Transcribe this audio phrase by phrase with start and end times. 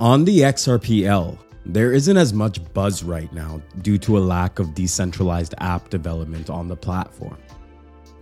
[0.00, 4.72] On the XRPL, there isn't as much buzz right now due to a lack of
[4.72, 7.36] decentralized app development on the platform.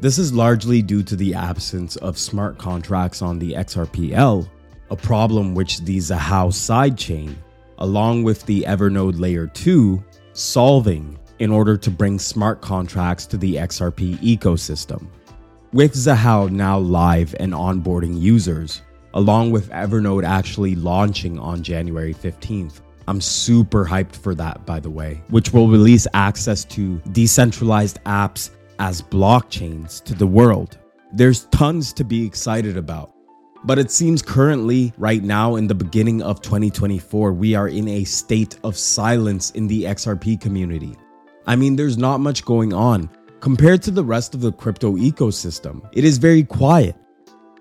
[0.00, 4.48] This is largely due to the absence of smart contracts on the XRPL,
[4.88, 7.34] a problem which the Xahau sidechain,
[7.76, 10.02] along with the Evernode Layer 2,
[10.32, 15.08] solving in order to bring smart contracts to the XRP ecosystem.
[15.74, 18.80] With Xahau now live and onboarding users,
[19.16, 22.82] along with Evernode actually launching on January 15th.
[23.08, 28.50] I'm super hyped for that, by the way, which will release access to decentralized apps
[28.78, 30.76] as blockchains to the world.
[31.12, 33.14] There's tons to be excited about.
[33.64, 38.04] But it seems currently, right now, in the beginning of 2024, we are in a
[38.04, 40.94] state of silence in the XRP community.
[41.46, 43.08] I mean, there's not much going on.
[43.40, 46.96] Compared to the rest of the crypto ecosystem, it is very quiet.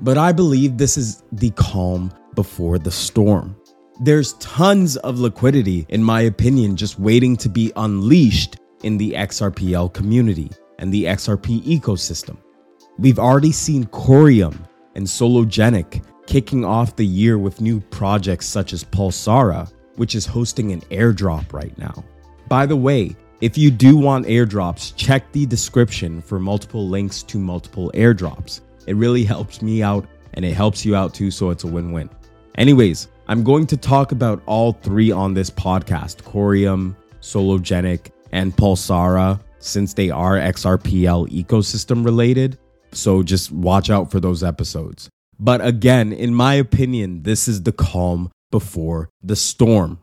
[0.02, 3.56] But I believe this is the calm before the storm.
[4.02, 9.94] There's tons of liquidity, in my opinion, just waiting to be unleashed in the XRPL
[9.94, 12.38] community and the XRP ecosystem.
[12.98, 14.58] We've already seen Coreum
[14.96, 20.74] and Sologenic kicking off the year with new projects such as Pulsara, which is hosting
[20.74, 22.04] an airdrop right now.
[22.50, 27.38] By the way, if you do want airdrops, check the description for multiple links to
[27.38, 28.62] multiple airdrops.
[28.88, 31.92] It really helps me out and it helps you out too, so it's a win
[31.92, 32.10] win.
[32.58, 39.40] Anyways, I'm going to talk about all three on this podcast Coreum, Sologenic, and Pulsara,
[39.60, 42.58] since they are XRPL ecosystem related.
[42.92, 45.10] So just watch out for those episodes.
[45.40, 50.00] But again, in my opinion, this is the calm before the storm.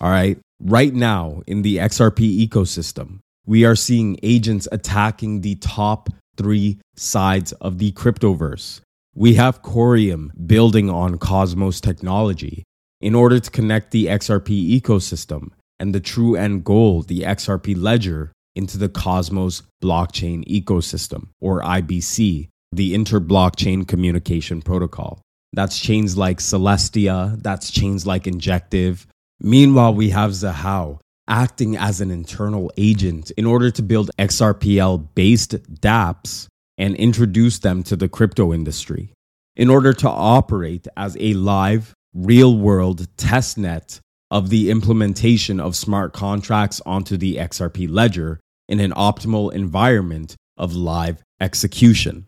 [0.00, 0.38] All right.
[0.60, 7.52] Right now in the XRP ecosystem, we are seeing agents attacking the top three sides
[7.52, 8.80] of the cryptoverse.
[9.14, 12.64] We have Coreum building on Cosmos technology
[13.00, 18.32] in order to connect the XRP ecosystem and the true end goal, the XRP ledger,
[18.54, 25.20] into the Cosmos blockchain ecosystem, or IBC, the inter-blockchain communication protocol.
[25.52, 29.06] That's chains like Celestia, that's chains like Injective.
[29.40, 35.52] Meanwhile, we have Xahau, acting as an internal agent in order to build XRPL based
[35.80, 36.46] dApps
[36.78, 39.12] and introduce them to the crypto industry
[39.56, 44.00] in order to operate as a live, real world testnet
[44.30, 50.74] of the implementation of smart contracts onto the XRP ledger in an optimal environment of
[50.74, 52.26] live execution.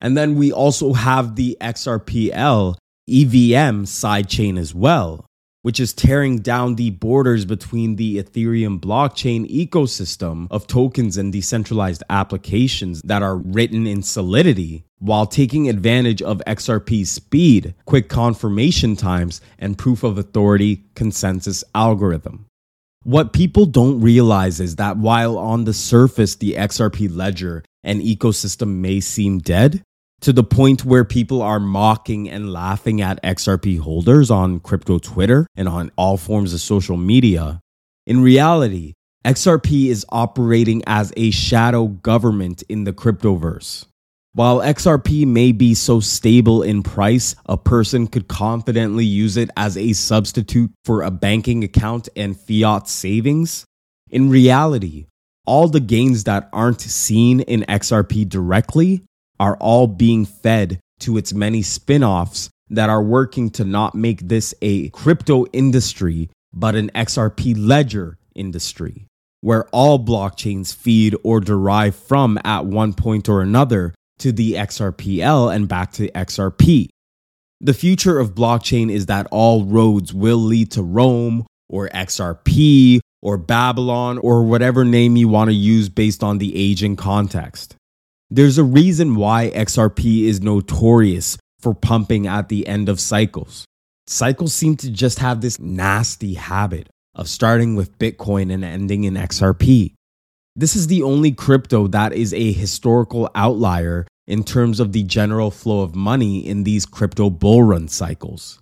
[0.00, 2.76] And then we also have the XRPL
[3.08, 5.26] EVM sidechain as well,
[5.62, 12.02] which is tearing down the borders between the Ethereum blockchain ecosystem of tokens and decentralized
[12.08, 19.40] applications that are written in Solidity while taking advantage of XRP's speed, quick confirmation times,
[19.58, 22.46] and proof of authority consensus algorithm.
[23.02, 28.80] What people don't realize is that while on the surface the XRP ledger and ecosystem
[28.80, 29.82] may seem dead,
[30.20, 35.46] to the point where people are mocking and laughing at XRP holders on crypto Twitter
[35.56, 37.60] and on all forms of social media.
[38.06, 38.94] In reality,
[39.24, 43.86] XRP is operating as a shadow government in the cryptoverse.
[44.32, 49.76] While XRP may be so stable in price, a person could confidently use it as
[49.76, 53.64] a substitute for a banking account and fiat savings.
[54.08, 55.06] In reality,
[55.46, 59.02] all the gains that aren't seen in XRP directly
[59.40, 64.28] are all being fed to its many spin offs that are working to not make
[64.28, 69.06] this a crypto industry, but an XRP ledger industry,
[69.40, 75.52] where all blockchains feed or derive from at one point or another to the XRPL
[75.52, 76.88] and back to XRP.
[77.62, 83.38] The future of blockchain is that all roads will lead to Rome or XRP or
[83.38, 87.76] Babylon or whatever name you want to use based on the age and context.
[88.32, 93.64] There's a reason why XRP is notorious for pumping at the end of cycles.
[94.06, 99.14] Cycles seem to just have this nasty habit of starting with Bitcoin and ending in
[99.14, 99.94] XRP.
[100.54, 105.50] This is the only crypto that is a historical outlier in terms of the general
[105.50, 108.60] flow of money in these crypto bull run cycles.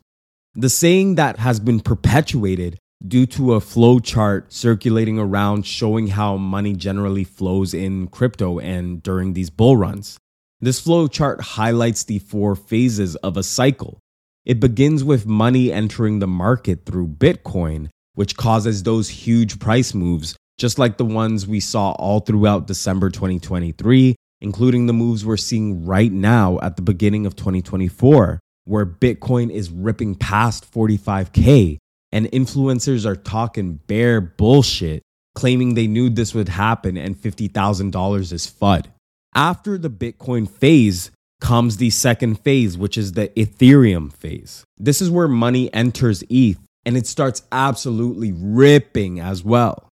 [0.54, 6.36] The saying that has been perpetuated due to a flow chart circulating around showing how
[6.36, 10.18] money generally flows in crypto and during these bull runs.
[10.60, 14.00] This flow chart highlights the four phases of a cycle.
[14.44, 20.34] It begins with money entering the market through Bitcoin, which causes those huge price moves,
[20.58, 25.84] just like the ones we saw all throughout December 2023, including the moves we're seeing
[25.84, 31.78] right now at the beginning of 2024, where Bitcoin is ripping past 45K
[32.12, 35.02] and influencers are talking bare bullshit,
[35.34, 38.86] claiming they knew this would happen and $50,000 is FUD.
[39.34, 41.10] After the Bitcoin phase
[41.40, 44.64] comes the second phase, which is the Ethereum phase.
[44.76, 49.88] This is where money enters ETH and it starts absolutely ripping as well.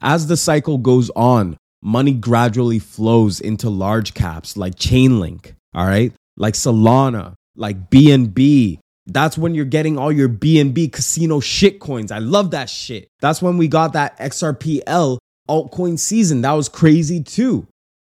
[0.00, 6.12] As the cycle goes on, money gradually flows into large caps like Chainlink, all right?
[6.36, 8.78] Like Solana, like BNB.
[9.06, 12.12] That's when you're getting all your BNB casino shit coins.
[12.12, 13.08] I love that shit.
[13.20, 15.18] That's when we got that XRPL
[15.48, 16.42] altcoin season.
[16.42, 17.66] That was crazy too.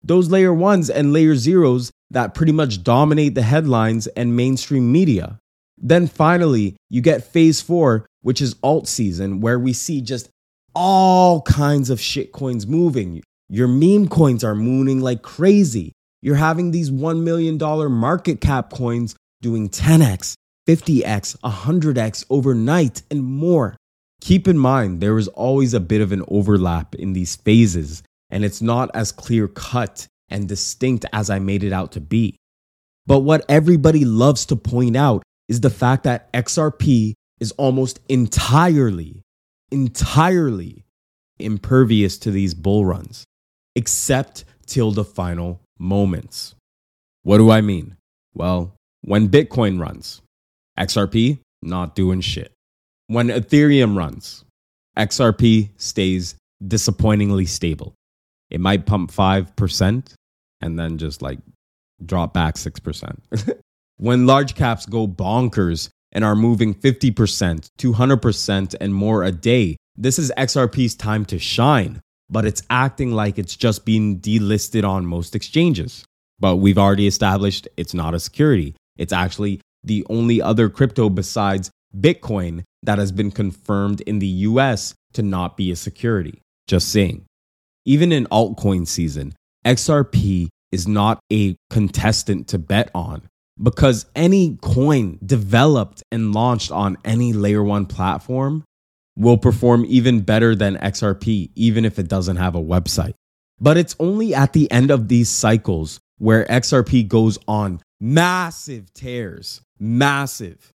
[0.04, 5.38] Those layer ones and layer zeros that pretty much dominate the headlines and mainstream media.
[5.78, 10.30] Then finally, you get phase four, which is alt season, where we see just
[10.74, 13.22] all kinds of shit coins moving.
[13.50, 15.94] Your meme coins are mooning like crazy.
[16.22, 17.58] You're having these $1 million
[17.92, 20.34] market cap coins doing 10x,
[20.70, 23.76] 50x, 100x overnight, and more.
[24.22, 28.46] Keep in mind, there is always a bit of an overlap in these phases, and
[28.46, 32.36] it's not as clear cut and distinct as I made it out to be.
[33.08, 39.24] But what everybody loves to point out is the fact that XRP is almost entirely,
[39.72, 40.86] entirely
[41.40, 43.24] impervious to these bull runs,
[43.76, 46.54] except till the final moments.
[47.24, 47.96] What do I mean?
[48.36, 50.22] Well, when Bitcoin runs,
[50.80, 52.54] XRP not doing shit.
[53.08, 54.44] When Ethereum runs,
[54.98, 56.36] XRP stays
[56.66, 57.94] disappointingly stable.
[58.50, 60.14] It might pump 5%
[60.62, 61.40] and then just like
[62.06, 63.60] drop back 6%.
[63.98, 70.18] when large caps go bonkers and are moving 50%, 200%, and more a day, this
[70.18, 75.36] is XRP's time to shine, but it's acting like it's just being delisted on most
[75.36, 76.06] exchanges.
[76.40, 78.76] But we've already established it's not a security.
[78.98, 84.94] It's actually the only other crypto besides Bitcoin that has been confirmed in the US
[85.14, 86.42] to not be a security.
[86.68, 87.26] Just saying.
[87.86, 89.34] Even in altcoin season,
[89.66, 93.28] XRP is not a contestant to bet on
[93.62, 98.64] because any coin developed and launched on any layer one platform
[99.18, 103.14] will perform even better than XRP, even if it doesn't have a website.
[103.60, 109.62] But it's only at the end of these cycles where XRP goes on massive tears,
[109.80, 110.72] massive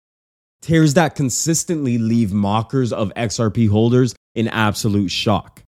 [0.62, 5.62] tears that consistently leave mockers of XRP holders in absolute shock.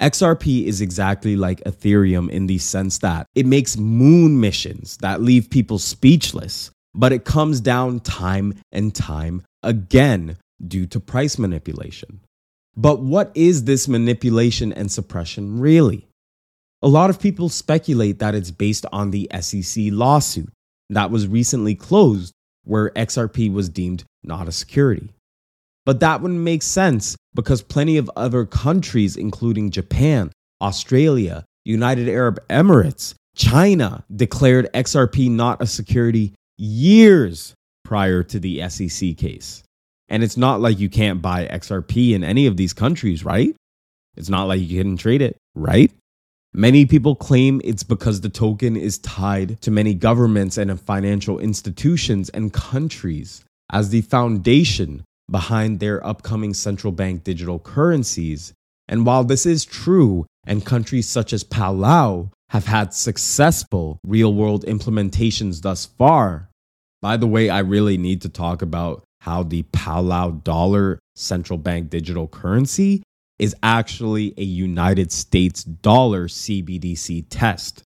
[0.00, 5.50] XRP is exactly like Ethereum in the sense that it makes moon missions that leave
[5.50, 12.20] people speechless, but it comes down time and time again due to price manipulation.
[12.76, 16.08] But what is this manipulation and suppression really?
[16.80, 20.50] A lot of people speculate that it's based on the SEC lawsuit
[20.96, 22.32] that was recently closed,
[22.64, 25.10] where XRP was deemed not a security.
[25.86, 32.38] But that wouldn't make sense because plenty of other countries, including Japan, Australia, United Arab
[32.48, 37.54] Emirates, China, declared XRP not a security years
[37.84, 39.62] prior to the SEC case.
[40.08, 43.54] And it's not like you can't buy XRP in any of these countries, right?
[44.16, 45.90] It's not like you can trade it, right?
[46.52, 52.28] Many people claim it's because the token is tied to many governments and financial institutions
[52.30, 58.52] and countries as the foundation behind their upcoming central bank digital currencies.
[58.88, 64.64] And while this is true, and countries such as Palau have had successful real world
[64.64, 66.48] implementations thus far,
[67.00, 71.90] by the way, I really need to talk about how the Palau dollar central bank
[71.90, 73.02] digital currency
[73.40, 77.82] is actually a United States dollar CBDC test.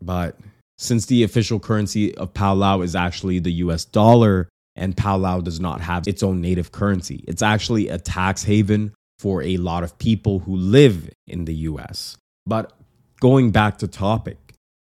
[0.00, 0.38] But
[0.78, 5.80] since the official currency of Palau is actually the US dollar, and Palau does not
[5.80, 7.24] have its own native currency.
[7.26, 12.16] It's actually a tax haven for a lot of people who live in the US.
[12.46, 12.72] But
[13.20, 14.38] going back to topic,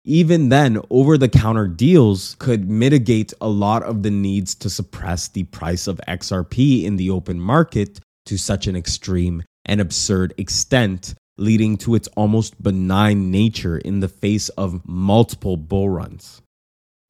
[0.07, 5.29] even then, over the counter deals could mitigate a lot of the needs to suppress
[5.29, 11.15] the price of XRP in the open market to such an extreme and absurd extent,
[11.37, 16.43] leading to its almost benign nature in the face of multiple bull runs.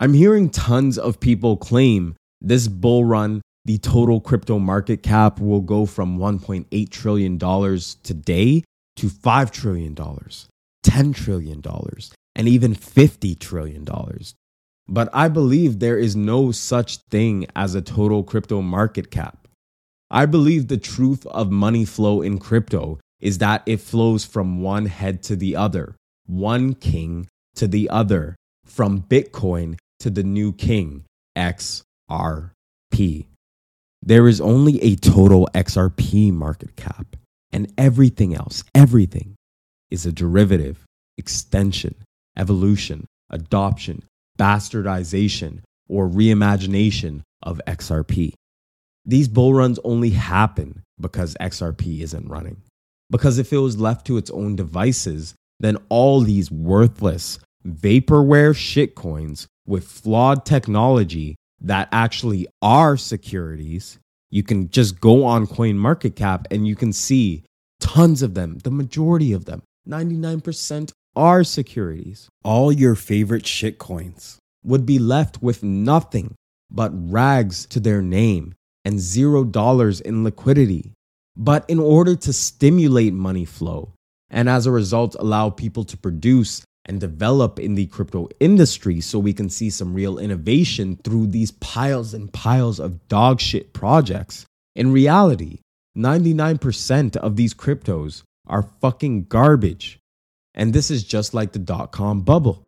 [0.00, 5.60] I'm hearing tons of people claim this bull run, the total crypto market cap will
[5.60, 8.64] go from $1.8 trillion today
[8.96, 11.62] to $5 trillion, $10 trillion,
[12.34, 13.86] and even $50 trillion.
[14.88, 19.37] But I believe there is no such thing as a total crypto market cap.
[20.10, 24.86] I believe the truth of money flow in crypto is that it flows from one
[24.86, 25.96] head to the other,
[26.26, 31.04] one king to the other, from Bitcoin to the new king,
[31.36, 33.26] XRP.
[34.02, 37.16] There is only a total XRP market cap,
[37.52, 39.34] and everything else, everything
[39.90, 40.84] is a derivative,
[41.16, 41.96] extension,
[42.36, 44.04] evolution, adoption,
[44.38, 48.32] bastardization, or reimagination of XRP.
[49.08, 52.60] These bull runs only happen because XRP isn't running.
[53.10, 59.46] Because if it was left to its own devices, then all these worthless vaporware shitcoins
[59.66, 63.98] with flawed technology that actually are securities,
[64.30, 67.44] you can just go on CoinMarketCap and you can see
[67.80, 72.28] tons of them, the majority of them, 99% are securities.
[72.44, 76.34] All your favorite shitcoins would be left with nothing
[76.70, 78.52] but rags to their name
[78.88, 80.94] and zero dollars in liquidity.
[81.36, 83.92] But in order to stimulate money flow
[84.30, 89.18] and as a result allow people to produce and develop in the crypto industry so
[89.18, 94.46] we can see some real innovation through these piles and piles of dog shit projects.
[94.74, 95.58] In reality,
[95.94, 99.98] 99% of these cryptos are fucking garbage.
[100.54, 102.64] And this is just like the dot com bubble.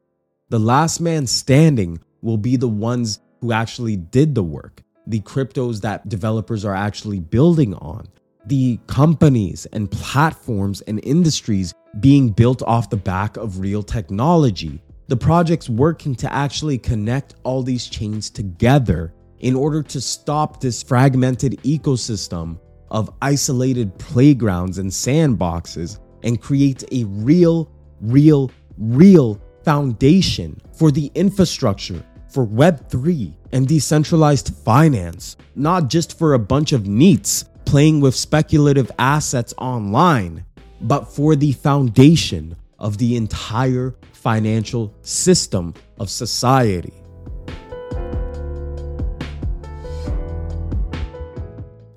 [0.51, 5.81] The last man standing will be the ones who actually did the work, the cryptos
[5.81, 8.07] that developers are actually building on,
[8.47, 14.81] the companies and platforms and industries being built off the back of real technology.
[15.09, 20.83] The projects working to actually connect all these chains together in order to stop this
[20.83, 22.59] fragmented ecosystem
[22.91, 32.05] of isolated playgrounds and sandboxes and create a real, real, real foundation for the infrastructure
[32.31, 38.91] for Web3 and decentralized finance, not just for a bunch of NEETs playing with speculative
[38.99, 40.45] assets online,
[40.81, 46.95] but for the foundation of the entire financial system of society.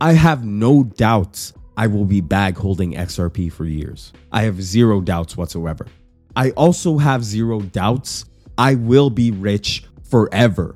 [0.02, 4.12] I have no doubts I will be bag holding XRP for years.
[4.32, 5.88] I have zero doubts whatsoever.
[6.36, 8.26] I also have zero doubts
[8.58, 10.76] I will be rich forever.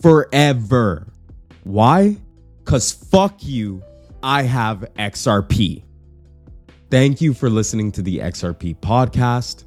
[0.00, 1.08] Forever.
[1.64, 2.18] Why?
[2.64, 3.82] Because fuck you,
[4.22, 5.82] I have XRP.
[6.88, 9.64] Thank you for listening to the XRP podcast.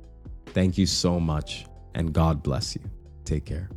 [0.48, 2.82] Thank you so much, and God bless you.
[3.26, 3.70] Take care.